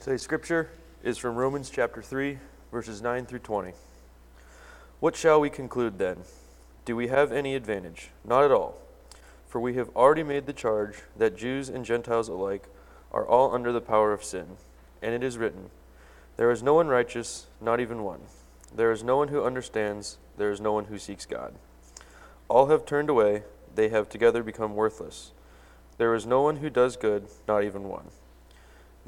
[0.00, 0.70] Today's scripture
[1.02, 2.38] is from Romans chapter 3,
[2.70, 3.72] verses 9 through 20.
[5.00, 6.18] What shall we conclude then?
[6.84, 8.10] Do we have any advantage?
[8.24, 8.78] Not at all.
[9.48, 12.68] For we have already made the charge that Jews and Gentiles alike
[13.10, 14.56] are all under the power of sin.
[15.02, 15.68] And it is written,
[16.36, 18.20] There is no one righteous, not even one.
[18.72, 21.54] There is no one who understands, there is no one who seeks God.
[22.46, 23.42] All have turned away,
[23.74, 25.32] they have together become worthless.
[25.96, 28.10] There is no one who does good, not even one.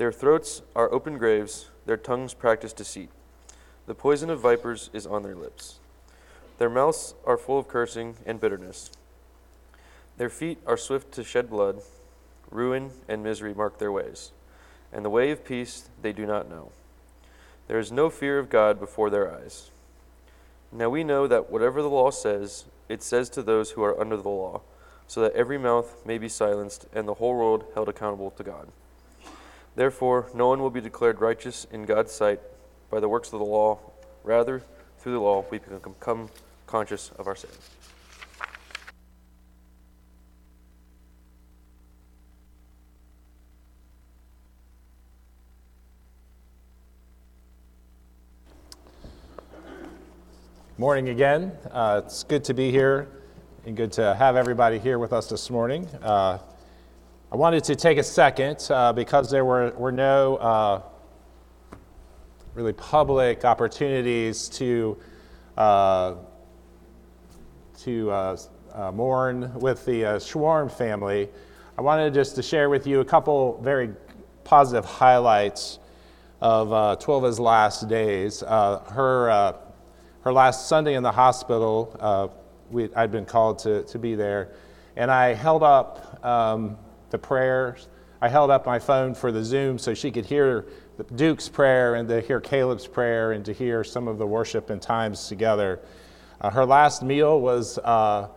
[0.01, 3.11] Their throats are open graves, their tongues practice deceit.
[3.87, 5.79] The poison of vipers is on their lips.
[6.57, 8.93] Their mouths are full of cursing and bitterness.
[10.17, 11.83] Their feet are swift to shed blood.
[12.51, 14.33] Ruin and misery mark their ways,
[14.91, 16.73] and the way of peace they do not know.
[17.69, 19.71] There is no fear of God before their eyes.
[20.73, 24.17] Now we know that whatever the law says, it says to those who are under
[24.17, 24.63] the law,
[25.07, 28.69] so that every mouth may be silenced and the whole world held accountable to God.
[29.81, 32.39] Therefore, no one will be declared righteous in God's sight
[32.91, 33.79] by the works of the law.
[34.25, 34.63] Rather,
[34.99, 36.29] through the law, we become
[36.67, 37.49] conscious of our sin.
[50.77, 51.53] Morning again.
[51.71, 53.09] Uh, it's good to be here
[53.65, 55.87] and good to have everybody here with us this morning.
[56.03, 56.37] Uh,
[57.33, 60.83] I wanted to take a second uh, because there were, were no uh,
[62.55, 64.99] really public opportunities to,
[65.57, 66.15] uh,
[67.83, 68.37] to uh,
[68.75, 71.29] uh, mourn with the uh, Schwarm family.
[71.79, 73.91] I wanted just to share with you a couple very
[74.43, 75.79] positive highlights
[76.41, 78.41] of uh, Twilva's last days.
[78.41, 79.55] her,
[80.23, 82.35] her last Sunday in the hospital,
[82.73, 84.51] we, I'd been called to, to be there,
[84.97, 86.25] and I held up.
[86.25, 86.77] Um,
[87.11, 87.89] the prayers.
[88.23, 90.67] I held up my phone for the Zoom so she could hear
[91.15, 94.81] Duke's prayer and to hear Caleb's prayer and to hear some of the worship and
[94.81, 95.81] times together.
[96.41, 98.29] Uh, her last meal was uh,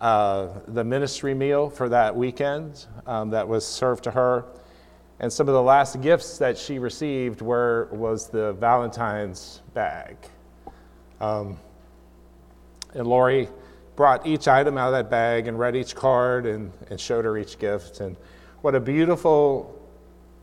[0.00, 4.44] uh, the ministry meal for that weekend um, that was served to her.
[5.18, 10.16] And some of the last gifts that she received were, was the Valentine's bag.
[11.20, 11.58] Um,
[12.92, 13.48] and Lori
[13.96, 17.36] brought each item out of that bag and read each card and, and showed her
[17.38, 18.00] each gift.
[18.00, 18.16] And
[18.60, 19.74] what a beautiful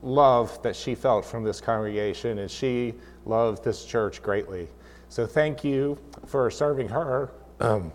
[0.02, 2.94] love that she felt from this congregation, and she
[3.26, 4.68] loved this church greatly.
[5.10, 7.32] So thank you for serving her.
[7.60, 7.94] Um,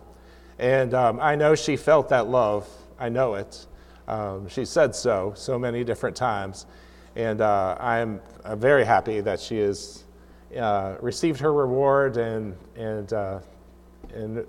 [0.59, 2.69] and um, I know she felt that love.
[2.99, 3.67] I know it.
[4.07, 6.67] Um, she said so so many different times.
[7.17, 10.05] And uh, I'm, I'm, very happy that she has
[10.57, 13.41] uh, received her reward and, and, uh,
[14.15, 14.47] and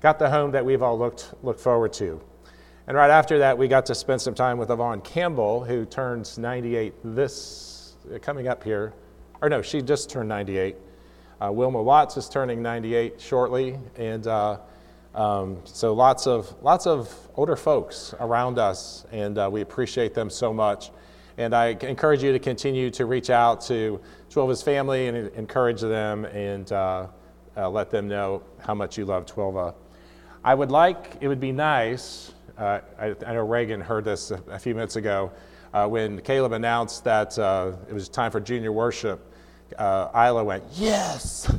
[0.00, 2.20] got the home that we've all looked, looked forward to.
[2.86, 6.38] And right after that, we got to spend some time with Yvonne Campbell, who turns
[6.38, 8.92] 98 this, coming up here.
[9.40, 10.76] Or no, she just turned 98.
[11.40, 13.78] Uh, Wilma Watts is turning 98 shortly.
[13.96, 14.58] And uh,
[15.16, 20.30] um, so lots of, lots of older folks around us, and uh, we appreciate them
[20.30, 20.90] so much.
[21.38, 26.24] And I encourage you to continue to reach out to Twilva's family and encourage them
[26.26, 27.08] and uh,
[27.56, 29.74] uh, let them know how much you love Twilva.
[30.46, 34.40] I would like, it would be nice, uh, I, I, know Reagan heard this a,
[34.48, 35.32] a few minutes ago,
[35.74, 39.34] uh, when Caleb announced that uh, it was time for junior worship,
[39.76, 41.52] uh, Isla went, Yes!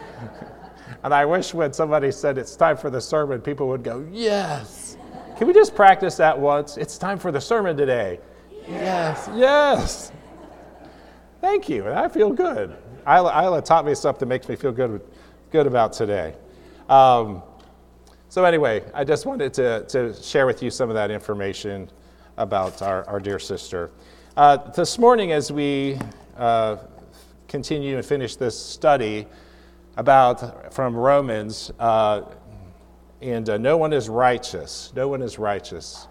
[1.02, 4.96] and I wish when somebody said it's time for the sermon, people would go, Yes!
[5.36, 6.76] Can we just practice that once?
[6.76, 8.20] It's time for the sermon today.
[8.68, 10.12] Yes, yes.
[11.40, 11.90] Thank you.
[11.90, 12.76] I feel good.
[13.08, 15.00] Isla, Isla taught me something that makes me feel good,
[15.50, 16.36] good about today.
[16.88, 17.42] Um,
[18.34, 21.88] so, anyway, I just wanted to, to share with you some of that information
[22.36, 23.92] about our, our dear sister.
[24.36, 26.00] Uh, this morning, as we
[26.36, 26.78] uh,
[27.46, 29.28] continue and finish this study
[29.96, 32.22] about from Romans, uh,
[33.22, 34.92] and uh, no one is righteous.
[34.96, 36.08] No one is righteous.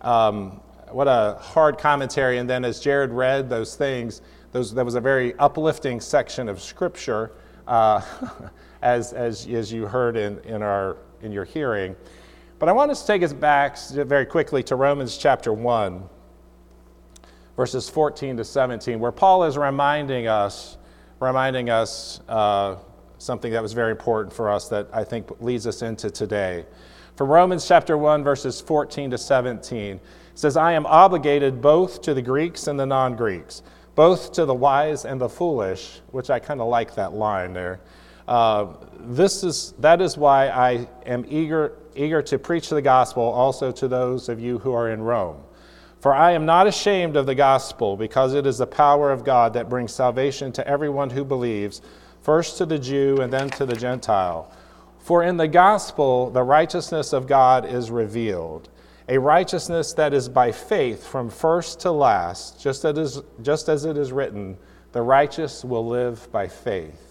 [0.00, 2.38] Um, what a hard commentary.
[2.38, 4.22] And then, as Jared read those things,
[4.52, 7.32] those, that was a very uplifting section of Scripture,
[7.66, 8.00] uh,
[8.80, 11.96] as, as, as you heard in, in our in your hearing.
[12.58, 16.02] But I want us to take us back very quickly to Romans chapter 1,
[17.56, 20.76] verses 14 to 17, where Paul is reminding us,
[21.20, 22.76] reminding us uh,
[23.18, 26.66] something that was very important for us that I think leads us into today.
[27.16, 30.00] From Romans chapter 1, verses 14 to 17, it
[30.34, 33.62] says, I am obligated both to the Greeks and the non Greeks,
[33.96, 37.80] both to the wise and the foolish, which I kind of like that line there.
[38.28, 43.72] Uh, this is, that is why I am eager, eager to preach the gospel also
[43.72, 45.42] to those of you who are in Rome.
[46.00, 49.54] For I am not ashamed of the gospel, because it is the power of God
[49.54, 51.80] that brings salvation to everyone who believes,
[52.20, 54.52] first to the Jew and then to the Gentile.
[54.98, 58.68] For in the gospel, the righteousness of God is revealed,
[59.08, 63.96] a righteousness that is by faith from first to last, just as, just as it
[63.96, 64.58] is written,
[64.92, 67.07] the righteous will live by faith.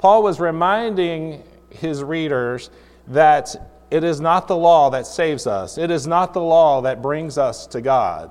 [0.00, 2.70] Paul was reminding his readers
[3.08, 3.54] that
[3.90, 7.36] it is not the law that saves us, it is not the law that brings
[7.36, 8.30] us to God.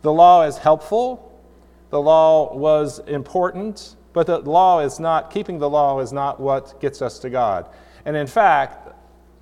[0.00, 1.38] The law is helpful,
[1.90, 6.80] the law was important, but the law is not, keeping the law is not what
[6.80, 7.68] gets us to God.
[8.06, 8.94] And in fact,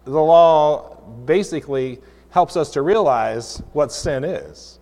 [0.05, 2.01] the law basically
[2.31, 4.81] helps us to realize what sin is.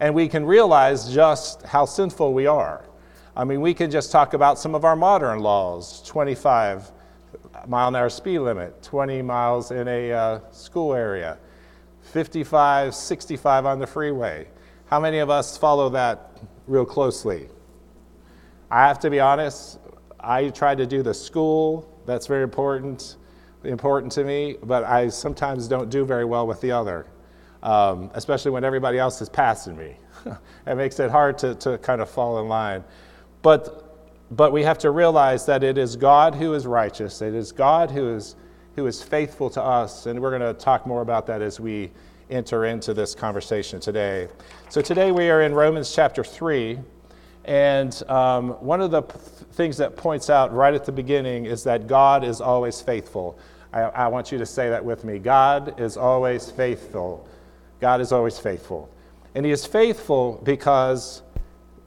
[0.00, 2.86] And we can realize just how sinful we are.
[3.34, 6.92] I mean, we can just talk about some of our modern laws 25
[7.66, 11.38] mile an hour speed limit, 20 miles in a uh, school area,
[12.02, 14.48] 55, 65 on the freeway.
[14.86, 17.48] How many of us follow that real closely?
[18.70, 19.78] I have to be honest,
[20.20, 23.16] I try to do the school, that's very important,
[23.64, 27.06] important to me, but I sometimes don't do very well with the other,
[27.62, 29.96] um, especially when everybody else is passing me.
[30.66, 32.84] it makes it hard to, to kind of fall in line.
[33.42, 33.82] But
[34.36, 37.20] but we have to realize that it is God who is righteous.
[37.20, 38.34] It is God who is,
[38.76, 40.06] who is faithful to us.
[40.06, 41.90] And we're going to talk more about that as we
[42.30, 44.28] enter into this conversation today.
[44.70, 46.78] So today we are in Romans chapter 3.
[47.44, 49.18] And um, one of the p-
[49.52, 53.38] things that points out right at the beginning is that God is always faithful.
[53.70, 57.28] I, I want you to say that with me God is always faithful.
[57.80, 58.88] God is always faithful.
[59.34, 61.22] And He is faithful because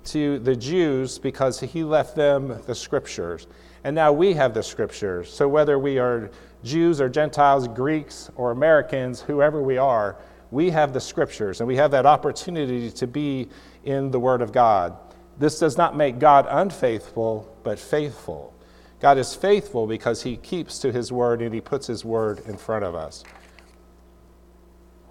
[0.06, 3.48] to the Jews because he left them the scriptures.
[3.84, 5.32] And now we have the scriptures.
[5.32, 6.32] So whether we are
[6.64, 10.18] Jews or Gentiles, Greeks or Americans, whoever we are,
[10.52, 13.50] we have the scriptures and we have that opportunity to be
[13.84, 14.98] in the Word of God.
[15.38, 18.54] This does not make God unfaithful, but faithful.
[19.00, 22.58] God is faithful because he keeps to his word and he puts his word in
[22.58, 23.24] front of us.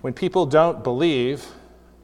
[0.00, 1.46] When people don't believe,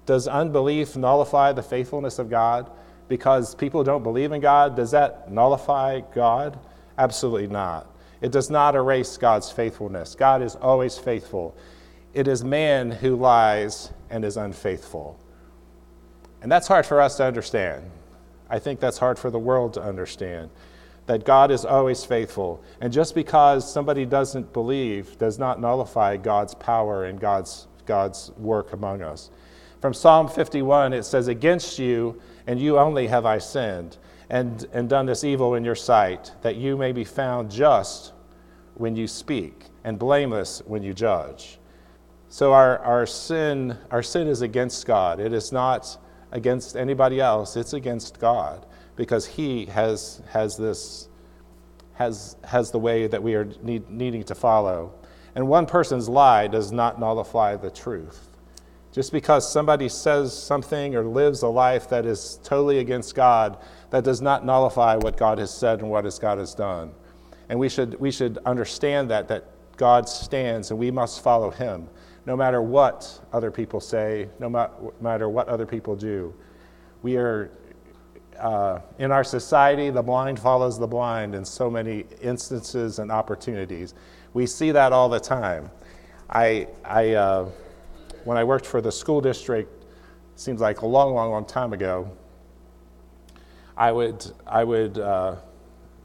[0.06, 2.70] does unbelief nullify the faithfulness of God?
[3.10, 6.56] Because people don't believe in God, does that nullify God?
[6.96, 7.92] Absolutely not.
[8.20, 10.14] It does not erase God's faithfulness.
[10.14, 11.56] God is always faithful.
[12.14, 15.18] It is man who lies and is unfaithful.
[16.40, 17.90] And that's hard for us to understand.
[18.48, 20.48] I think that's hard for the world to understand
[21.06, 22.62] that God is always faithful.
[22.80, 28.72] And just because somebody doesn't believe does not nullify God's power and God's, God's work
[28.72, 29.30] among us.
[29.80, 33.98] From Psalm 51, it says, Against you and you only have I sinned,
[34.28, 38.12] and, and done this evil in your sight, that you may be found just
[38.74, 41.58] when you speak, and blameless when you judge.
[42.28, 45.18] So our, our sin, our sin is against God.
[45.18, 45.98] It is not
[46.30, 51.08] against anybody else, it's against God, because He has, has this
[52.00, 54.94] has, has the way that we are need, needing to follow.
[55.34, 58.29] And one person's lie does not nullify the truth.
[58.92, 63.56] Just because somebody says something or lives a life that is totally against God,
[63.90, 66.90] that does not nullify what God has said and what God has done.
[67.48, 69.44] And we should, we should understand that, that
[69.76, 71.88] God stands and we must follow him,
[72.26, 74.48] no matter what other people say, no
[75.00, 76.34] matter what other people do.
[77.02, 77.50] We are,
[78.38, 83.94] uh, in our society, the blind follows the blind in so many instances and opportunities.
[84.34, 85.70] We see that all the time.
[86.28, 87.48] I, I, uh,
[88.24, 89.84] when I worked for the school district,
[90.36, 92.10] seems like a long, long, long time ago,
[93.76, 95.36] I would, I would, uh,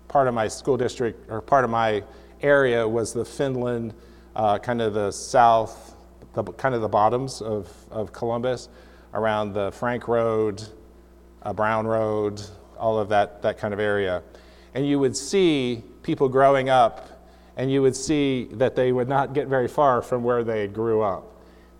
[0.07, 2.03] part of my school district or part of my
[2.41, 3.93] area was the Finland,
[4.35, 5.95] uh, kind of the south,
[6.33, 8.69] the, kind of the bottoms of, of Columbus,
[9.13, 10.63] around the Frank Road,
[11.43, 12.41] uh, Brown Road,
[12.77, 14.21] all of that, that kind of area.
[14.73, 19.33] And you would see people growing up, and you would see that they would not
[19.33, 21.34] get very far from where they grew up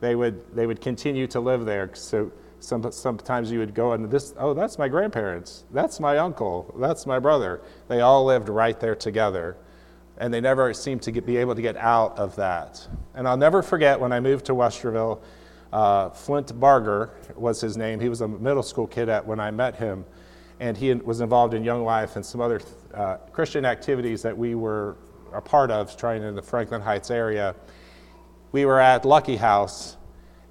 [0.06, 1.90] they would, they would continue to live there.
[1.94, 6.74] So some, sometimes you would go and this, oh, that's my grandparents, that's my uncle,
[6.80, 7.62] that's my brother.
[7.88, 9.58] They all lived right there together.
[10.18, 12.88] And they never seemed to get, be able to get out of that.
[13.16, 15.22] And I'll never forget when I moved to Westerville,
[15.74, 18.00] uh, Flint Barger was his name.
[18.00, 20.06] He was a middle school kid at when I met him.
[20.62, 22.62] And he was involved in Young Life and some other
[22.94, 24.96] uh, Christian activities that we were
[25.34, 27.56] a part of, trying in the Franklin Heights area
[28.56, 29.98] we were at Lucky House,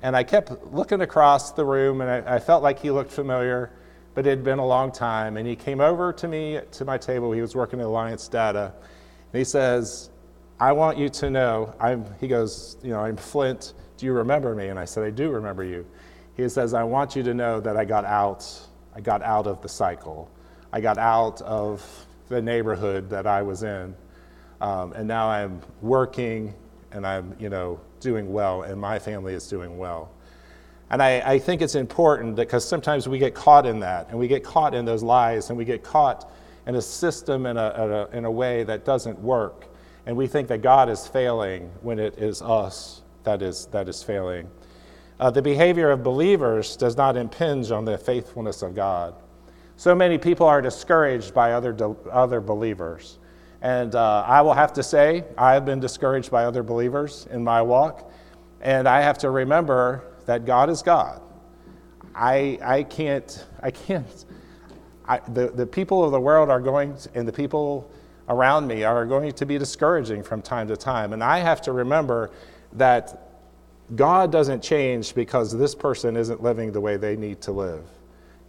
[0.03, 3.71] and I kept looking across the room, and I, I felt like he looked familiar,
[4.13, 5.39] but it had been a long time.
[5.39, 7.33] And he came over to me to my table.
[7.33, 8.75] He was working at Alliance Data,
[9.33, 10.11] and he says,
[10.61, 13.73] "I want you to know." I'm, he goes, "You know, I'm Flint.
[13.97, 15.87] Do you remember me?" And I said, "I do remember you."
[16.37, 18.45] He says, I want you to know that I got out.
[18.95, 20.31] I got out of the cycle.
[20.75, 21.83] I got out of
[22.29, 23.97] the neighborhood that I was in.
[24.61, 26.53] Um, and now I'm working
[26.95, 30.13] and I'm, you know, doing well, and my family is doing well.
[30.91, 34.29] And I, I think it's important because sometimes we get caught in that, and we
[34.29, 36.31] get caught in those lies, and we get caught
[36.67, 39.67] in a system in a, in a, way that doesn't work.
[40.07, 44.03] And we think that God is failing when it is us that is, that is
[44.03, 44.49] failing.
[45.19, 49.15] Uh, the behavior of believers does not impinge on the faithfulness of God.
[49.77, 51.77] So many people are discouraged by other,
[52.11, 53.19] other believers.
[53.65, 57.43] And uh, I will have to say, I have been discouraged by other believers in
[57.43, 58.13] my walk.
[58.61, 61.23] And I have to remember that God is God.
[62.15, 64.27] I, I can't, I can't,
[65.09, 67.91] I, the, the people of the world are going, to, and the people
[68.29, 71.15] around me are going to be discouraging from time to time.
[71.15, 72.33] And I have to remember
[72.75, 73.31] that
[73.97, 77.87] God doesn't change because this person isn't living the way they need to live.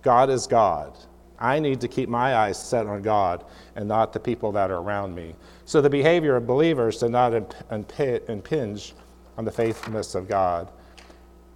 [0.02, 0.98] God is God.
[1.40, 3.44] I need to keep my eyes set on God
[3.76, 5.36] and not the people that are around me.
[5.66, 7.34] So the behavior of believers does not
[7.70, 8.94] impinge
[9.38, 10.72] on the faithfulness of God.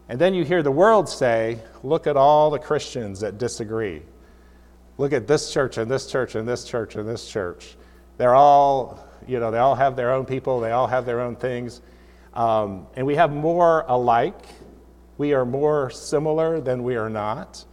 [0.09, 4.01] And then you hear the world say, look at all the Christians that disagree.
[4.97, 7.77] Look at this church and this church and this church and this church.
[8.17, 11.35] They're all, you know, they all have their own people, they all have their own
[11.35, 11.81] things.
[12.33, 14.45] Um, and we have more alike.
[15.17, 17.63] We are more similar than we are not.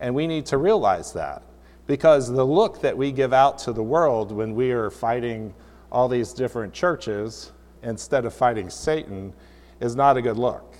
[0.00, 1.42] And we need to realize that
[1.86, 5.52] because the look that we give out to the world when we are fighting
[5.90, 7.52] all these different churches
[7.82, 9.32] instead of fighting Satan
[9.80, 10.76] is not a good look.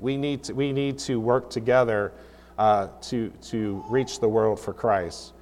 [0.00, 2.12] We need to, we need to work together
[2.58, 5.32] uh, to, to reach the world for Christ.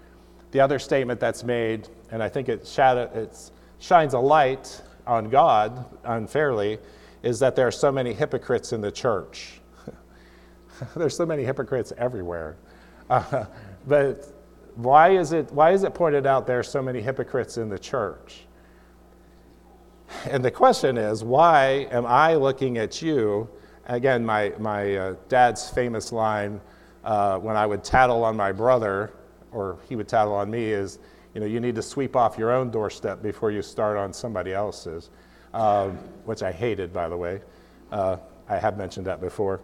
[0.53, 3.29] The other statement that's made, and I think it, shadow,
[3.79, 6.79] shines a light on God unfairly,
[7.23, 9.61] is that there are so many hypocrites in the church.
[10.97, 12.57] There's so many hypocrites everywhere.
[13.11, 13.45] Uh,
[13.87, 14.27] but
[14.77, 17.79] why is, it, why is it pointed out there are so many hypocrites in the
[17.79, 18.47] church?
[20.29, 23.49] And the question is, why am I looking at you?
[23.87, 26.61] Again, my, my uh, dad's famous line
[27.05, 29.13] uh, when I would tattle on my brother,
[29.53, 30.99] or he would tattle on me, is,
[31.35, 34.53] you know, you need to sweep off your own doorstep before you start on somebody
[34.53, 35.11] else's,
[35.55, 37.41] um, which I hated, by the way.
[37.91, 38.17] Uh,
[38.49, 39.61] I have mentioned that before.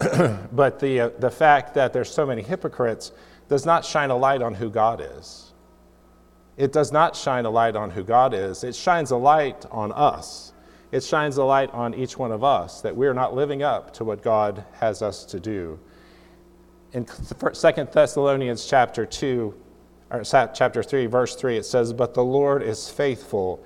[0.52, 3.12] but the, uh, the fact that there's so many hypocrites
[3.48, 5.52] does not shine a light on who God is.
[6.56, 8.64] It does not shine a light on who God is.
[8.64, 10.52] It shines a light on us.
[10.92, 14.04] It shines a light on each one of us that we're not living up to
[14.04, 15.78] what God has us to do.
[16.92, 19.54] In 2 Thessalonians chapter 2,
[20.10, 23.64] or chapter 3, verse 3, it says, But the Lord is faithful,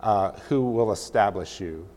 [0.00, 1.88] uh, who will establish you.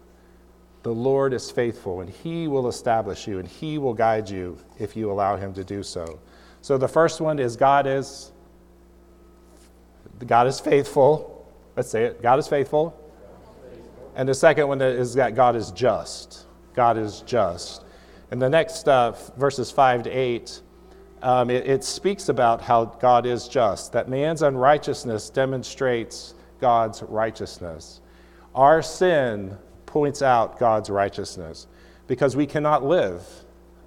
[0.84, 4.96] The Lord is faithful, and He will establish you, and He will guide you if
[4.96, 6.20] you allow Him to do so.
[6.62, 8.32] So the first one is God is
[10.28, 11.46] God is faithful.
[11.76, 12.22] Let's say it.
[12.22, 12.98] God is faithful.
[14.16, 16.46] And the second one is that God is just.
[16.76, 17.84] God is just.
[18.32, 20.62] And the next uh, verses 5 to 8,
[21.22, 28.02] um, it, it speaks about how God is just, that man's unrighteousness demonstrates God's righteousness.
[28.54, 29.58] Our sin
[29.94, 31.68] points out God's righteousness
[32.08, 33.24] because we cannot live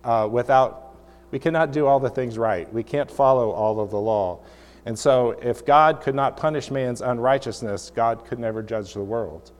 [0.05, 0.95] uh, without,
[1.33, 2.73] we cannot do all the things right.
[2.73, 4.39] We can't follow all of the law.
[4.85, 9.51] And so, if God could not punish man's unrighteousness, God could never judge the world.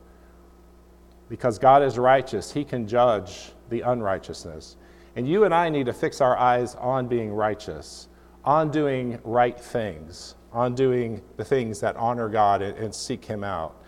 [1.27, 4.77] Because God is righteous, He can judge the unrighteousness.
[5.17, 8.07] And you and I need to fix our eyes on being righteous,
[8.45, 13.43] on doing right things, on doing the things that honor God and, and seek Him
[13.43, 13.83] out.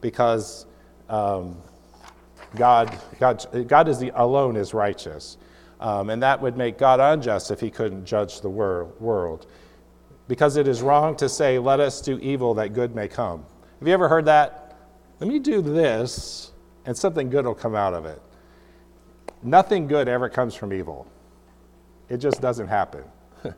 [0.00, 0.66] Because
[1.08, 1.56] um,
[2.56, 5.36] God, God, God is the, alone is righteous.
[5.80, 9.46] Um, and that would make God unjust if he couldn't judge the wor- world.
[10.28, 13.44] Because it is wrong to say, let us do evil that good may come.
[13.78, 14.78] Have you ever heard that?
[15.20, 16.52] Let me do this,
[16.86, 18.20] and something good will come out of it.
[19.42, 21.06] Nothing good ever comes from evil,
[22.08, 23.04] it just doesn't happen.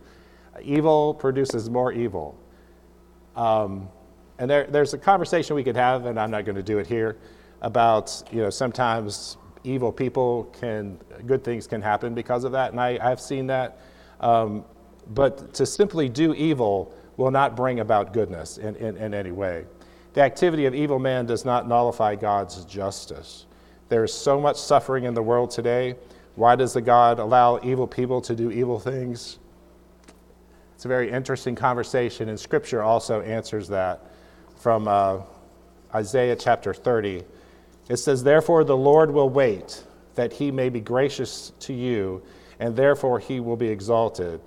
[0.63, 2.37] evil produces more evil.
[3.37, 3.89] Um,
[4.39, 6.87] and there, there's a conversation we could have, and I'm not going to do it
[6.87, 7.17] here
[7.63, 12.81] about you know sometimes evil people can good things can happen because of that, and
[12.81, 13.79] I, I've seen that.
[14.21, 14.65] Um,
[15.09, 19.65] but to simply do evil will not bring about goodness in, in, in any way.
[20.15, 23.47] The activity of evil man does not nullify God's justice.
[23.89, 25.97] There is so much suffering in the world today.
[26.35, 29.39] Why does the God allow evil people to do evil things?
[30.75, 34.11] It's a very interesting conversation, and Scripture also answers that
[34.57, 35.21] from uh,
[35.95, 37.25] Isaiah chapter 30.
[37.89, 42.23] It says, Therefore the Lord will wait, that he may be gracious to you,
[42.59, 44.41] and therefore he will be exalted,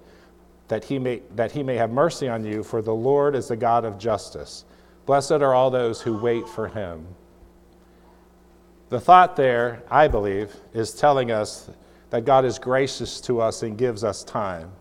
[0.67, 3.55] that he may, that he may have mercy on you, for the Lord is the
[3.55, 4.65] God of justice.
[5.05, 7.07] Blessed are all those who wait for him.
[8.89, 11.69] The thought there, I believe, is telling us
[12.09, 14.71] that God is gracious to us and gives us time.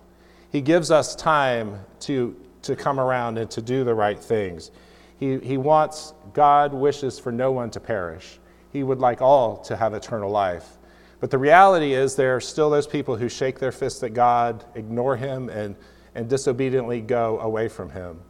[0.50, 4.70] He gives us time to, to come around and to do the right things.
[5.18, 8.38] He, he wants, God wishes for no one to perish.
[8.72, 10.76] He would like all to have eternal life.
[11.20, 14.64] But the reality is, there are still those people who shake their fists at God,
[14.74, 15.74] ignore Him, and,
[16.14, 18.20] and disobediently go away from Him.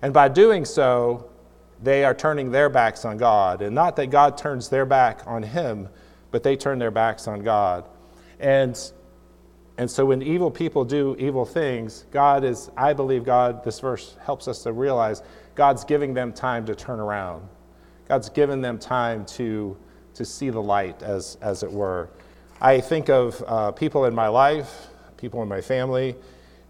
[0.00, 1.30] And by doing so,
[1.82, 3.62] they are turning their backs on God.
[3.62, 5.88] And not that God turns their back on Him,
[6.30, 7.84] but they turn their backs on God.
[8.38, 8.78] And,
[9.76, 14.16] and so when evil people do evil things, God is, I believe God, this verse
[14.24, 15.22] helps us to realize
[15.54, 17.46] God's giving them time to turn around.
[18.10, 19.76] God's given them time to,
[20.14, 22.10] to see the light, as, as it were.
[22.60, 26.16] I think of uh, people in my life, people in my family,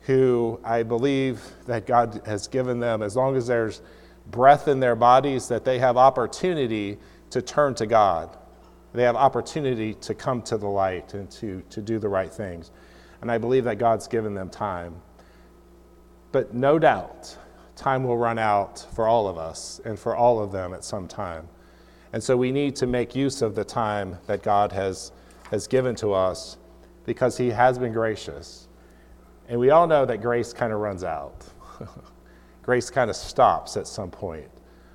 [0.02, 3.80] who I believe that God has given them, as long as there's
[4.30, 6.98] breath in their bodies, that they have opportunity
[7.30, 8.36] to turn to God.
[8.92, 12.70] They have opportunity to come to the light and to, to do the right things.
[13.22, 14.94] And I believe that God's given them time.
[16.32, 17.34] But no doubt,
[17.80, 21.08] time will run out for all of us and for all of them at some
[21.08, 21.48] time.
[22.12, 25.12] And so we need to make use of the time that God has
[25.50, 26.56] has given to us
[27.04, 28.68] because he has been gracious.
[29.48, 31.44] And we all know that grace kind of runs out.
[32.62, 34.48] grace kind of stops at some point.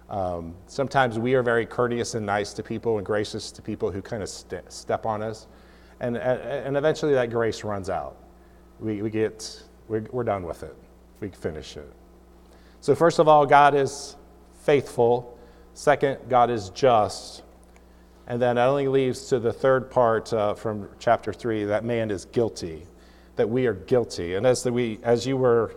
[0.10, 4.02] Um, sometimes we are very courteous and nice to people and gracious to people who
[4.02, 5.48] kind of st- step on us.
[6.00, 8.18] And, and eventually that grace runs out.
[8.80, 10.76] We, we get, we're, we're done with it.
[11.20, 11.92] We finish it.
[12.86, 14.16] So, first of all, God is
[14.62, 15.40] faithful.
[15.74, 17.42] Second, God is just.
[18.28, 22.12] And then it only leaves to the third part uh, from chapter 3 that man
[22.12, 22.86] is guilty,
[23.38, 24.36] that we are guilty.
[24.36, 25.76] And as, the, we, as you were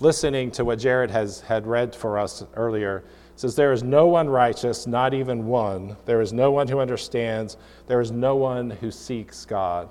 [0.00, 3.02] listening to what Jared has, had read for us earlier,
[3.34, 5.96] says, There is no one righteous, not even one.
[6.04, 7.56] There is no one who understands.
[7.86, 9.88] There is no one who seeks God.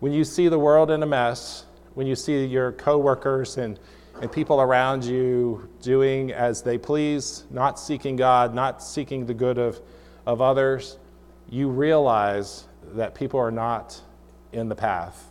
[0.00, 3.78] When you see the world in a mess, when you see your coworkers and,
[4.20, 9.58] and people around you doing as they please, not seeking God, not seeking the good
[9.58, 9.80] of
[10.26, 10.98] of others,
[11.48, 14.00] you realize that people are not
[14.52, 15.28] in the path.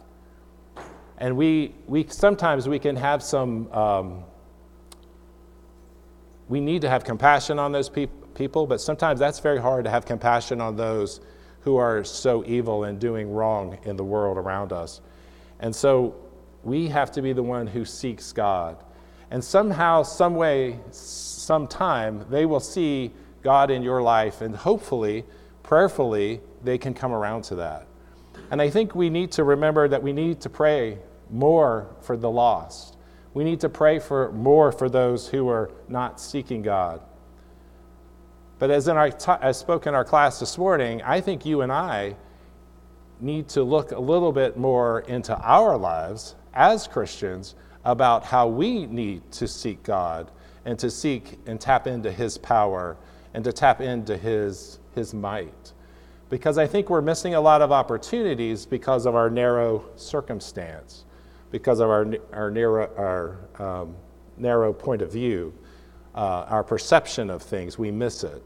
[1.17, 4.23] And we, we sometimes we can have some, um,
[6.49, 9.91] we need to have compassion on those pe- people, but sometimes that's very hard to
[9.91, 11.21] have compassion on those
[11.61, 15.01] who are so evil and doing wrong in the world around us.
[15.59, 16.15] And so
[16.63, 18.77] we have to be the one who seeks God.
[19.31, 25.25] And somehow, some way, sometime, they will see God in your life, and hopefully,
[25.63, 27.87] prayerfully, they can come around to that.
[28.51, 32.29] And I think we need to remember that we need to pray more for the
[32.29, 32.97] lost.
[33.33, 37.01] We need to pray for more for those who are not seeking God.
[38.59, 41.61] But as in our t- as spoke in our class this morning, I think you
[41.61, 42.15] and I
[43.19, 48.85] need to look a little bit more into our lives as Christians about how we
[48.85, 50.31] need to seek God
[50.65, 52.97] and to seek and tap into His power
[53.33, 55.73] and to tap into his, his might.
[56.29, 61.05] Because I think we're missing a lot of opportunities because of our narrow circumstance,
[61.51, 63.95] because of our, our, narrow, our um,
[64.37, 65.53] narrow point of view,
[66.15, 67.77] uh, our perception of things.
[67.77, 68.43] We miss it.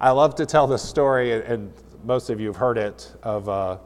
[0.00, 1.72] I love to tell this story, and
[2.04, 3.78] most of you have heard it, of, uh,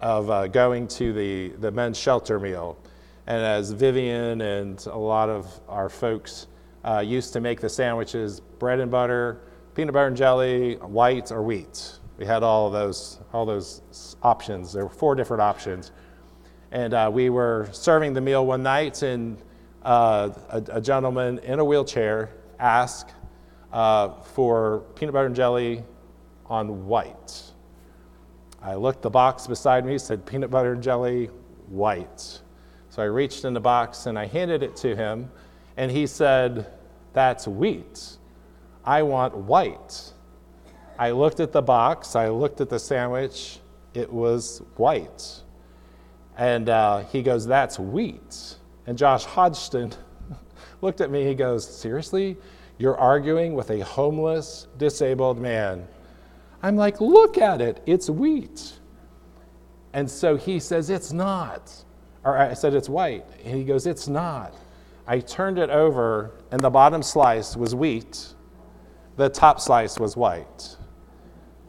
[0.00, 2.78] of uh, going to the, the men's shelter meal.
[3.26, 6.46] And as Vivian and a lot of our folks
[6.84, 9.40] uh, used to make the sandwiches bread and butter,
[9.74, 11.98] peanut butter and jelly, white or wheat.
[12.18, 14.72] We had all those, all those options.
[14.72, 15.90] There were four different options.
[16.70, 19.40] And uh, we were serving the meal one night, and
[19.84, 23.12] uh, a, a, gentleman in a wheelchair asked
[23.72, 25.84] uh, for peanut butter and jelly
[26.46, 27.53] on white.
[28.64, 31.26] I looked the box beside me, said peanut butter and jelly,
[31.68, 32.40] white.
[32.88, 35.30] So I reached in the box and I handed it to him.
[35.76, 36.72] And he said,
[37.12, 38.16] That's wheat.
[38.82, 40.12] I want white.
[40.98, 43.58] I looked at the box, I looked at the sandwich,
[43.92, 45.42] it was white.
[46.38, 48.56] And uh, he goes, That's wheat.
[48.86, 49.92] And Josh Hodgson
[50.80, 52.38] looked at me, he goes, Seriously?
[52.78, 55.86] You're arguing with a homeless, disabled man.
[56.64, 58.72] I'm like, Look at it, it's wheat.
[59.92, 61.70] And so he says, It's not.
[62.24, 63.26] Or I said, It's white.
[63.44, 64.54] And he goes, It's not.
[65.06, 68.32] I turned it over, and the bottom slice was wheat,
[69.16, 70.76] the top slice was white.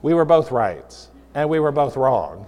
[0.02, 0.96] We were both right,
[1.34, 2.48] and we were both wrong.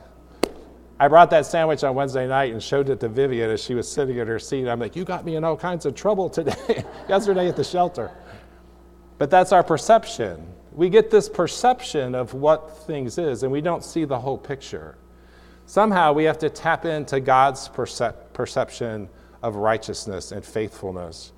[1.01, 3.91] I brought that sandwich on Wednesday night and showed it to Vivian as she was
[3.91, 4.69] sitting at her seat.
[4.69, 8.10] I'm like, You got me in all kinds of trouble today, yesterday at the shelter.
[9.17, 10.47] But that's our perception.
[10.77, 14.95] We get this perception of what things is, and we don't see the whole picture.
[15.65, 19.09] Somehow we have to tap into God's percep- perception
[19.41, 21.33] of righteousness and faithfulness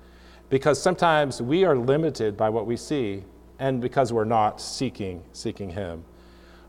[0.50, 3.24] because sometimes we are limited by what we see
[3.58, 6.04] and because we're not seeking seeking him.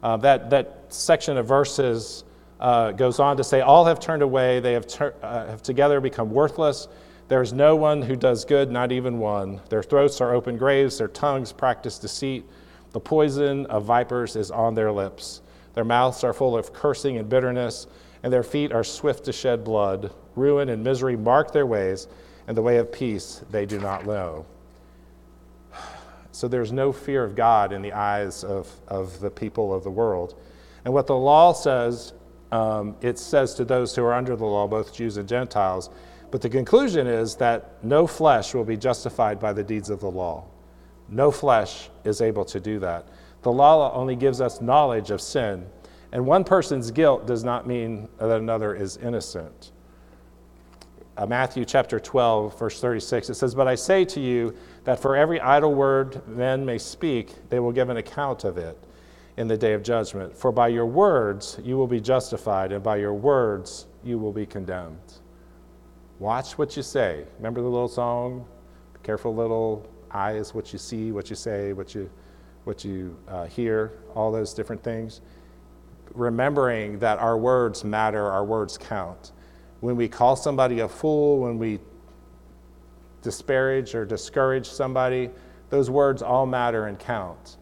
[0.01, 2.23] Uh, that, that section of verses
[2.61, 4.61] uh, goes on to say all have turned away.
[4.61, 6.87] They have, ter- uh, have together become worthless.
[7.27, 9.59] There is no one who does good not even one.
[9.69, 10.97] Their throats are open graves.
[10.97, 12.45] Their tongues practice deceit
[12.91, 15.41] the poison of vipers is on their lips
[15.73, 17.87] their mouths are full of cursing and bitterness
[18.23, 22.07] and their feet are swift to shed blood ruin and misery mark their ways
[22.47, 24.45] and the way of peace they do not know.
[26.33, 29.91] So there's no fear of God in the eyes of, of the people of the
[29.91, 30.33] world.
[30.85, 32.13] And what the law says,
[32.53, 35.89] um, it says to those who are under the law, both Jews and Gentiles.
[36.31, 40.09] But the conclusion is that no flesh will be justified by the deeds of the
[40.09, 40.45] law.
[41.11, 43.07] No flesh is able to do that.
[43.43, 45.67] The law only gives us knowledge of sin,
[46.11, 49.71] and one person's guilt does not mean that another is innocent
[51.17, 55.15] uh, Matthew chapter 12, verse 36, it says, But I say to you that for
[55.15, 58.77] every idle word men may speak, they will give an account of it
[59.37, 60.35] in the day of judgment.
[60.35, 64.45] For by your words you will be justified, and by your words you will be
[64.45, 65.19] condemned.
[66.19, 67.25] Watch what you say.
[67.37, 68.45] Remember the little song?
[68.93, 72.09] Be careful, little eyes, what you see, what you say, what you,
[72.63, 75.21] what you uh, hear, all those different things.
[76.13, 79.31] Remembering that our words matter, our words count
[79.81, 81.79] when we call somebody a fool, when we
[83.21, 85.29] disparage or discourage somebody,
[85.69, 87.57] those words all matter and count.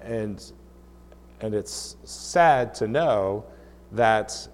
[0.00, 0.52] And,
[1.40, 3.44] and it's sad to know
[3.92, 4.48] that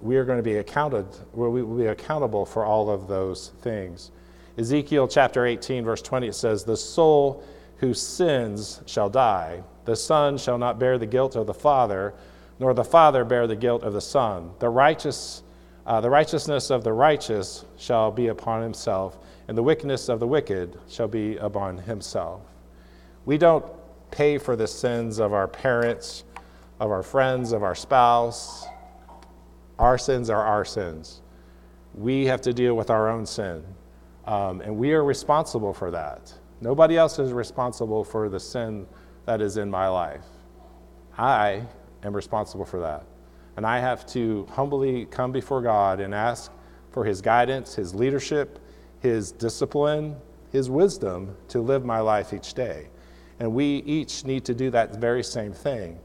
[0.00, 4.12] we are going to be accounted, we will be accountable for all of those things.
[4.58, 7.44] Ezekiel chapter 18, verse 20, it says, The soul
[7.76, 9.62] who sins shall die.
[9.84, 12.12] The son shall not bear the guilt of the father,
[12.58, 14.50] nor the Father bear the guilt of the Son.
[14.58, 15.42] The righteous,
[15.86, 20.26] uh, the righteousness of the righteous shall be upon himself, and the wickedness of the
[20.26, 22.42] wicked shall be upon himself.
[23.24, 23.64] We don't
[24.10, 26.24] pay for the sins of our parents,
[26.80, 28.66] of our friends, of our spouse.
[29.78, 31.22] Our sins are our sins.
[31.94, 33.64] We have to deal with our own sin,
[34.28, 36.34] um, and we are responsible for that.
[36.60, 38.86] Nobody else is responsible for the sin
[39.24, 40.26] that is in my life.
[41.16, 41.62] I
[42.02, 43.06] am responsible for that.
[43.56, 46.52] And I have to humbly come before God and ask
[46.90, 48.58] for His guidance, His leadership,
[49.00, 50.14] His discipline,
[50.52, 52.88] His wisdom to live my life each day.
[53.40, 55.98] And we each need to do that very same thing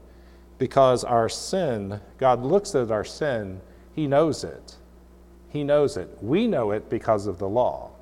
[0.56, 3.60] because our sin, God looks at our sin,
[3.94, 4.76] He knows it.
[5.50, 6.08] He knows it.
[6.22, 7.93] We know it because of the law.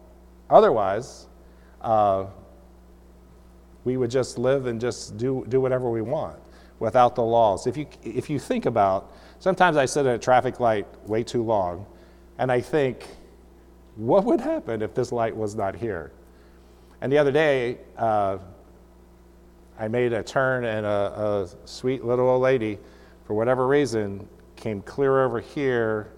[0.52, 1.28] Otherwise,
[1.80, 2.26] uh,
[3.84, 6.38] we would just live and just do, do whatever we want
[6.78, 7.66] without the laws.
[7.66, 11.42] If you, if you think about, sometimes I sit at a traffic light way too
[11.42, 11.86] long,
[12.38, 13.06] and I think,
[13.96, 16.12] what would happen if this light was not here?
[17.00, 18.38] And the other day, uh,
[19.78, 22.78] I made a turn, and a, a sweet little old lady,
[23.24, 26.12] for whatever reason, came clear over here.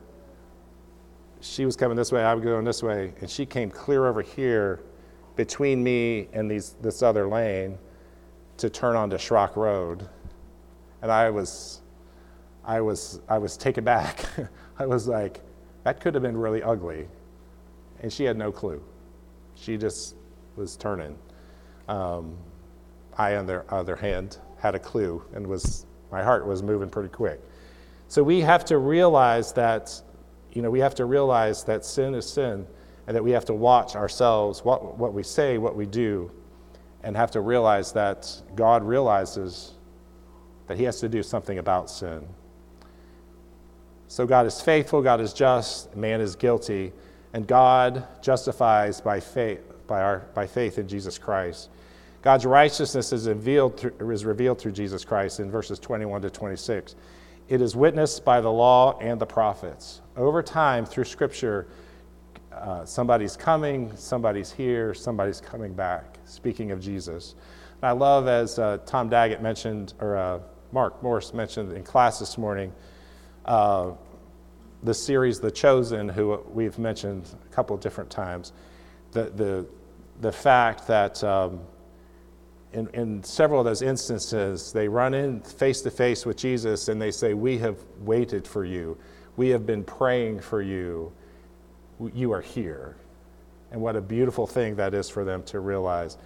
[1.44, 4.22] She was coming this way, I was going this way, and she came clear over
[4.22, 4.80] here
[5.36, 7.78] between me and these, this other lane
[8.56, 10.08] to turn onto Schrock Road
[11.04, 11.82] and I was,
[12.64, 14.24] I was, I was taken back.
[14.78, 15.42] I was like,
[15.82, 17.06] that could have been really ugly.
[18.00, 18.82] And she had no clue.
[19.54, 20.16] She just
[20.56, 21.18] was turning.
[21.88, 22.34] Um,
[23.18, 27.10] I, on the other hand, had a clue and was, my heart was moving pretty
[27.10, 27.38] quick.
[28.08, 30.00] So we have to realize that,
[30.54, 32.66] you know, we have to realize that sin is sin
[33.06, 36.30] and that we have to watch ourselves, what, what we say, what we do,
[37.02, 39.74] and have to realize that God realizes
[40.66, 42.26] that he has to do something about sin.
[44.08, 46.92] So God is faithful, God is just, man is guilty,
[47.34, 51.68] and God justifies by faith, by, our, by faith in Jesus Christ.
[52.22, 56.94] God's righteousness is revealed, through, is revealed through Jesus Christ in verses 21 to 26.
[57.48, 60.00] It is witnessed by the law and the prophets.
[60.16, 61.66] Over time, through Scripture,
[62.52, 67.34] uh, somebody's coming, somebody's here, somebody's coming back, speaking of Jesus.
[67.82, 70.38] And I love, as uh, Tom Daggett mentioned, or uh,
[70.70, 72.72] Mark Morris mentioned in class this morning,
[73.44, 73.90] uh,
[74.84, 78.52] the series The Chosen, who we've mentioned a couple different times.
[79.10, 79.66] The, the,
[80.20, 81.58] the fact that um,
[82.72, 87.02] in, in several of those instances, they run in face to face with Jesus and
[87.02, 88.96] they say, We have waited for you.
[89.36, 91.12] We have been praying for you.
[92.12, 92.96] You are here.
[93.72, 96.16] And what a beautiful thing that is for them to realize.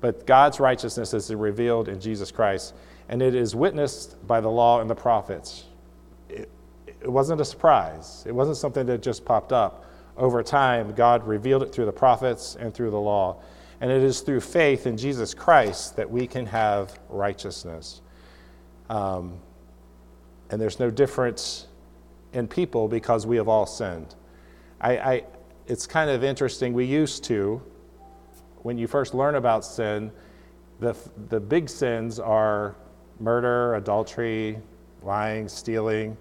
[0.00, 2.74] But God's righteousness is revealed in Jesus Christ,
[3.08, 5.64] and it is witnessed by the law and the prophets.
[6.28, 6.50] It,
[6.86, 9.86] it wasn't a surprise, it wasn't something that just popped up.
[10.16, 13.40] Over time, God revealed it through the prophets and through the law.
[13.80, 18.02] And it is through faith in Jesus Christ that we can have righteousness.
[18.90, 19.38] Um,
[20.50, 21.66] and there's no difference
[22.32, 24.14] in people because we have all sinned.
[24.80, 25.24] I, I,
[25.66, 26.72] it's kind of interesting.
[26.72, 27.62] We used to,
[28.62, 30.10] when you first learn about sin,
[30.80, 30.96] the,
[31.28, 32.76] the big sins are
[33.18, 34.58] murder, adultery,
[35.02, 36.16] lying, stealing,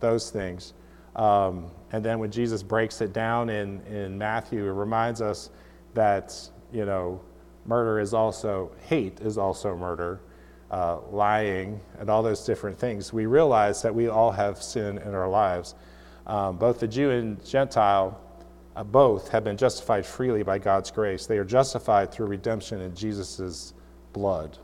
[0.00, 0.74] those things.
[1.16, 5.50] Um, and then when Jesus breaks it down in, in Matthew, it reminds us
[5.94, 6.34] that
[6.72, 7.20] you know,
[7.66, 10.20] murder is also, hate is also murder,
[10.72, 15.14] uh, lying, and all those different things, we realize that we all have sin in
[15.14, 15.74] our lives.
[16.26, 18.18] Um, both the Jew and Gentile,
[18.74, 21.26] uh, both have been justified freely by God's grace.
[21.26, 23.74] They are justified through redemption in Jesus'
[24.14, 24.56] blood.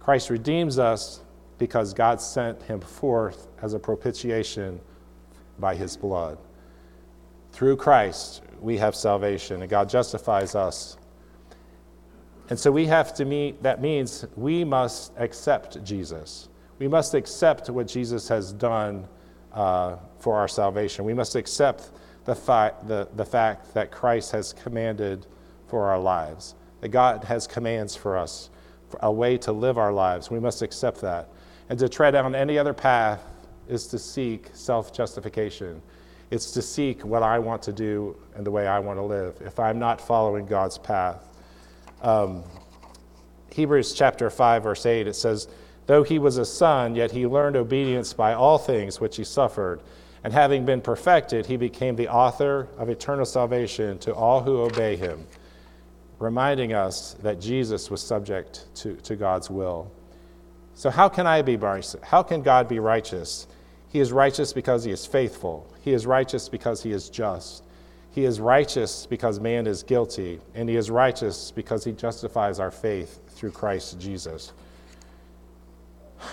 [0.00, 1.20] Christ redeems us
[1.58, 4.80] because God sent him forth as a propitiation
[5.58, 6.38] by his blood.
[7.52, 10.96] Through Christ, we have salvation, and God justifies us
[12.50, 16.48] and so we have to meet, that means we must accept Jesus.
[16.78, 19.06] We must accept what Jesus has done
[19.52, 21.04] uh, for our salvation.
[21.04, 21.90] We must accept
[22.24, 25.26] the, fi- the, the fact that Christ has commanded
[25.68, 28.50] for our lives, that God has commands for us,
[28.88, 30.30] for a way to live our lives.
[30.30, 31.28] We must accept that.
[31.70, 33.22] And to tread down any other path
[33.68, 35.80] is to seek self justification.
[36.30, 39.40] It's to seek what I want to do and the way I want to live
[39.40, 41.33] if I'm not following God's path.
[42.04, 42.44] Um,
[43.50, 45.48] Hebrews chapter 5, verse 8, it says,
[45.86, 49.80] Though he was a son, yet he learned obedience by all things which he suffered.
[50.22, 54.96] And having been perfected, he became the author of eternal salvation to all who obey
[54.96, 55.26] him,
[56.18, 59.90] reminding us that Jesus was subject to, to God's will.
[60.74, 61.96] So, how can I be righteous?
[62.02, 63.46] How can God be righteous?
[63.88, 67.63] He is righteous because he is faithful, he is righteous because he is just.
[68.14, 72.70] He is righteous because man is guilty, and he is righteous because he justifies our
[72.70, 74.52] faith through Christ Jesus.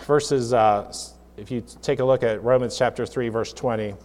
[0.06, 0.94] Verses, uh,
[1.38, 3.96] if you take a look at Romans chapter 3, verse 20,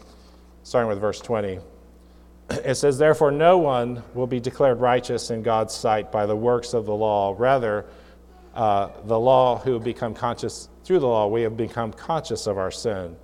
[0.62, 1.58] starting with verse 20,
[2.50, 6.72] it says, Therefore, no one will be declared righteous in God's sight by the works
[6.72, 7.34] of the law.
[7.36, 7.84] Rather,
[8.54, 12.56] uh, the law who have become conscious, through the law, we have become conscious of
[12.56, 13.14] our sin.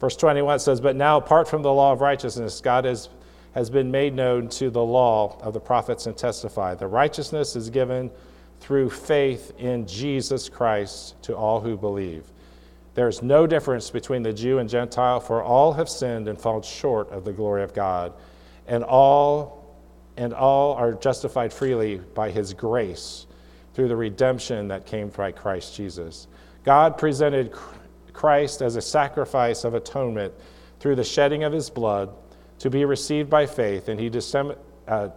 [0.00, 3.08] Verse 21 says, But now, apart from the law of righteousness, God has
[3.54, 6.74] has been made known to the law of the prophets and testify.
[6.74, 8.10] The righteousness is given
[8.60, 12.24] through faith in Jesus Christ to all who believe.
[12.94, 16.62] There is no difference between the Jew and Gentile, for all have sinned and fallen
[16.62, 18.12] short of the glory of God,
[18.66, 19.62] and all
[20.16, 23.26] and all are justified freely by his grace
[23.72, 26.26] through the redemption that came by Christ Jesus.
[26.64, 27.52] God presented
[28.12, 30.34] Christ as a sacrifice of atonement
[30.80, 32.10] through the shedding of his blood
[32.62, 35.08] to be received by faith, and he, disem- uh,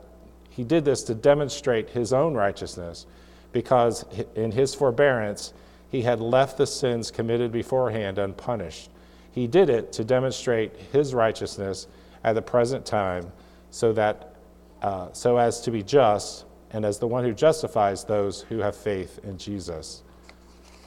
[0.50, 3.06] he did this to demonstrate his own righteousness,
[3.52, 4.04] because
[4.34, 5.54] in his forbearance
[5.92, 8.90] he had left the sins committed beforehand unpunished.
[9.32, 11.86] He did it to demonstrate his righteousness
[12.24, 13.32] at the present time,
[13.70, 14.34] so that
[14.82, 18.76] uh, so as to be just and as the one who justifies those who have
[18.76, 20.02] faith in Jesus.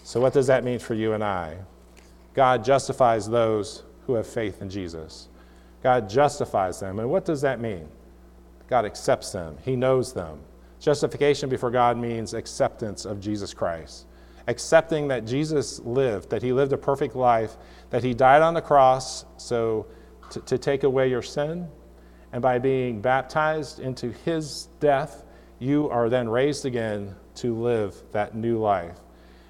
[0.03, 1.59] So, what does that mean for you and I?
[2.35, 5.29] God justifies those who have faith in Jesus.
[5.83, 6.99] God justifies them.
[6.99, 7.89] And what does that mean?
[8.69, 10.41] God accepts them, He knows them.
[10.81, 14.07] Justification before God means acceptance of Jesus Christ.
[14.47, 17.57] Accepting that Jesus lived, that He lived a perfect life,
[17.91, 19.87] that He died on the cross so
[20.31, 21.69] to, to take away your sin.
[22.33, 25.25] And by being baptized into His death,
[25.59, 28.99] you are then raised again to live that new life.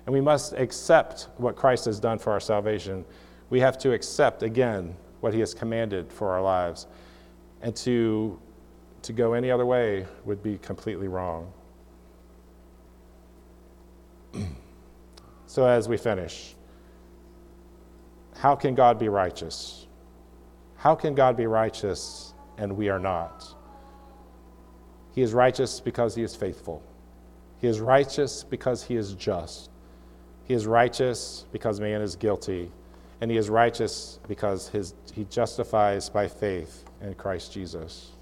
[0.06, 3.04] And we must accept what Christ has done for our salvation.
[3.50, 6.86] We have to accept again what He has commanded for our lives.
[7.62, 8.38] And to,
[9.02, 11.52] to go any other way would be completely wrong.
[15.46, 16.54] so, as we finish,
[18.36, 19.86] how can God be righteous?
[20.76, 23.44] How can God be righteous and we are not?
[25.12, 26.80] He is righteous because he is faithful.
[27.60, 29.70] He is righteous because he is just.
[30.44, 32.70] He is righteous because man is guilty
[33.20, 38.12] and he is righteous because his, he justifies by faith in Christ Jesus.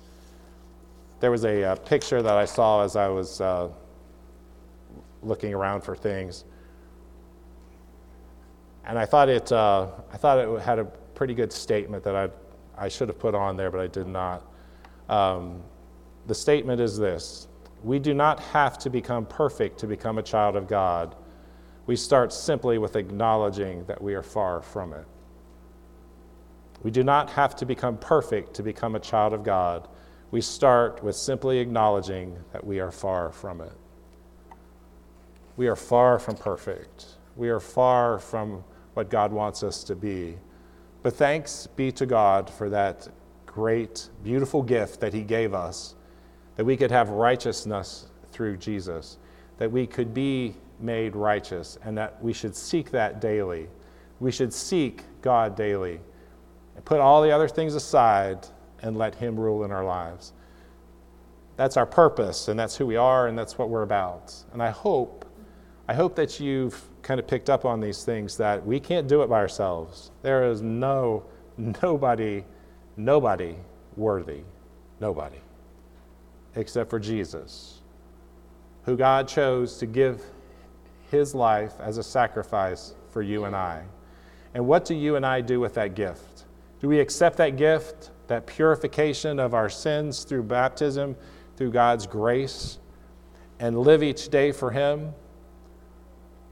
[1.20, 3.68] There was a, a uh, picture that I saw as I was uh,
[5.22, 6.44] looking around for things.
[8.84, 12.28] And I thought it, uh, I thought it had a pretty good statement that I,
[12.78, 14.44] I should have put on there, but I did not.
[15.08, 15.62] Um,
[16.26, 17.48] the statement is this
[17.82, 21.16] We do not have to become perfect to become a child of God.
[21.86, 25.06] We start simply with acknowledging that we are far from it.
[26.82, 29.88] We do not have to become perfect to become a child of God.
[30.30, 33.72] We start with simply acknowledging that we are far from it.
[35.56, 37.06] We are far from perfect.
[37.36, 40.36] We are far from what God wants us to be.
[41.02, 43.08] But thanks be to God for that
[43.46, 45.94] great, beautiful gift that He gave us,
[46.56, 49.18] that we could have righteousness through Jesus,
[49.58, 53.68] that we could be made righteous, and that we should seek that daily.
[54.20, 56.00] We should seek God daily
[56.74, 58.46] and put all the other things aside
[58.82, 60.32] and let Him rule in our lives.
[61.56, 64.34] That's our purpose, and that's who we are, and that's what we're about.
[64.52, 65.24] And I hope,
[65.88, 69.22] I hope that you've kind of picked up on these things that we can't do
[69.22, 70.10] it by ourselves.
[70.22, 71.24] There is no,
[71.56, 72.44] nobody,
[72.96, 73.56] nobody
[73.96, 74.42] worthy,
[75.00, 75.38] nobody,
[76.54, 77.80] except for Jesus,
[78.84, 80.22] who God chose to give
[81.10, 83.82] his life as a sacrifice for you and I.
[84.54, 86.44] And what do you and I do with that gift?
[86.80, 91.16] Do we accept that gift, that purification of our sins through baptism,
[91.56, 92.78] through God's grace,
[93.58, 95.12] and live each day for Him?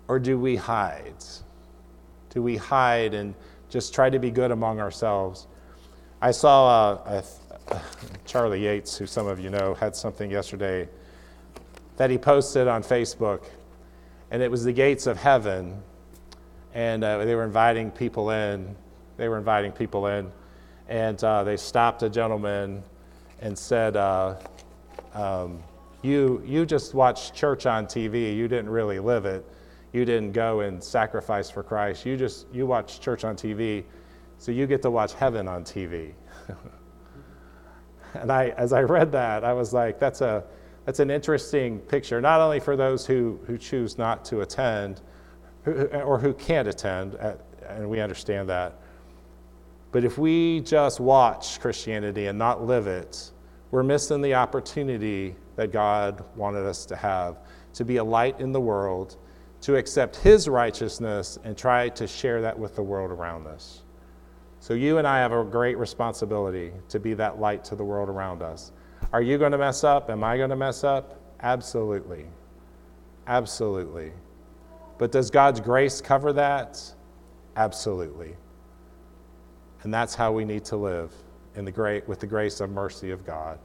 [0.08, 1.24] Or do we hide?
[2.30, 3.34] Do we hide and
[3.70, 5.46] just try to be good among ourselves?
[6.20, 7.24] I saw a,
[7.70, 7.80] a,
[8.26, 10.88] Charlie Yates, who some of you know, had something yesterday
[11.96, 13.44] that he posted on Facebook,
[14.30, 15.82] and it was the gates of heaven,
[16.72, 18.74] and uh, they were inviting people in.
[19.16, 20.30] They were inviting people in,
[20.88, 22.82] and uh, they stopped a gentleman
[23.40, 24.36] and said, uh,
[25.14, 25.62] um,
[26.02, 28.36] you, you just watched church on TV.
[28.36, 29.44] You didn't really live it.
[29.92, 32.04] You didn't go and sacrifice for Christ.
[32.04, 33.84] You just you watch church on TV,
[34.38, 36.12] so you get to watch heaven on TV.
[38.14, 40.44] and I, as I read that, I was like, that's a
[40.84, 45.00] that's an interesting picture, not only for those who, who choose not to attend
[45.66, 47.34] or who can't attend, uh,
[47.68, 48.78] and we understand that.
[49.92, 53.30] But if we just watch Christianity and not live it,
[53.70, 57.38] we're missing the opportunity that God wanted us to have
[57.74, 59.16] to be a light in the world,
[59.62, 63.82] to accept His righteousness, and try to share that with the world around us.
[64.60, 68.08] So, you and I have a great responsibility to be that light to the world
[68.08, 68.72] around us.
[69.14, 70.10] Are you going to mess up?
[70.10, 71.20] Am I going to mess up?
[71.40, 72.24] Absolutely.
[73.28, 74.10] Absolutely.
[74.98, 76.82] But does God's grace cover that?
[77.54, 78.34] Absolutely.
[79.84, 81.12] And that's how we need to live
[81.54, 83.60] in the great, with the grace and mercy of God.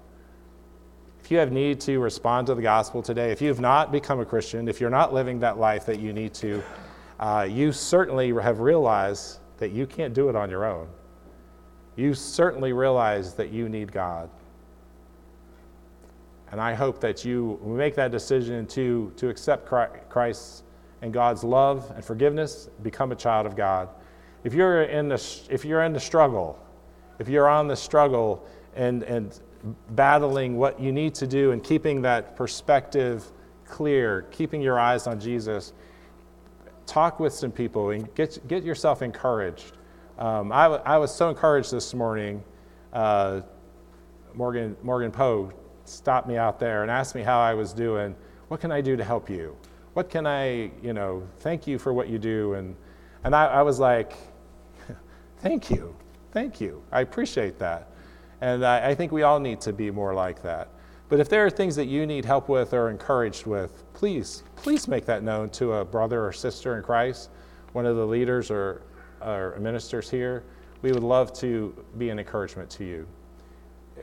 [1.24, 4.20] If you have need to respond to the gospel today, if you have not become
[4.20, 6.62] a Christian, if you're not living that life that you need to,
[7.20, 10.88] uh, you certainly have realized that you can't do it on your own.
[11.96, 14.30] You certainly realize that you need God.
[16.52, 20.64] And I hope that you make that decision to, to accept Christ
[21.02, 23.90] and God's love and forgiveness, become a child of God.
[24.44, 26.60] If you're in the, if you're in the struggle,
[27.20, 29.40] if you're on the struggle and, and
[29.92, 33.26] battling what you need to do and keeping that perspective
[33.66, 35.74] clear, keeping your eyes on Jesus,
[36.86, 39.74] talk with some people and get, get yourself encouraged.
[40.18, 42.44] Um, I, was so encouraged this morning.
[42.92, 43.42] Uh,
[44.34, 45.54] Morgan, Morgan Poe
[45.90, 48.16] stopped me out there and asked me how I was doing.
[48.48, 49.56] What can I do to help you?
[49.94, 52.54] What can I, you know, thank you for what you do?
[52.54, 52.76] And,
[53.24, 54.14] and I, I was like,
[55.40, 55.96] thank you,
[56.32, 56.82] thank you.
[56.92, 57.92] I appreciate that.
[58.42, 60.70] And I, I think we all need to be more like that.
[61.10, 64.88] But if there are things that you need help with or encouraged with, please, please
[64.88, 67.30] make that known to a brother or sister in Christ,
[67.74, 68.84] one of the leaders or,
[69.22, 70.44] or ministers here.
[70.82, 73.08] We would love to be an encouragement to you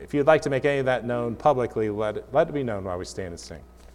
[0.01, 2.63] if you'd like to make any of that known publicly, let it, let it be
[2.63, 3.61] known while we stand and sing.